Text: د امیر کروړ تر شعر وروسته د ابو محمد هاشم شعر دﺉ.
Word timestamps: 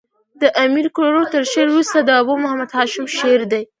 د 0.41 0.43
امیر 0.63 0.87
کروړ 0.95 1.23
تر 1.33 1.43
شعر 1.51 1.67
وروسته 1.71 1.97
د 2.01 2.09
ابو 2.21 2.33
محمد 2.43 2.69
هاشم 2.77 3.05
شعر 3.17 3.41
دﺉ. 3.51 3.63